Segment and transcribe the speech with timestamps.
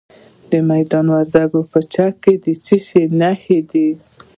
[0.49, 3.89] د میدان وردګو په چک کې د څه شي نښې دي؟